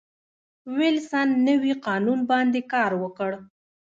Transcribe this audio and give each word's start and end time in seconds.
وېلسن 0.77 1.29
نوي 1.47 1.73
قانون 1.85 2.19
باندې 2.31 2.59
کار 2.73 2.91
وکړ. 3.03 3.31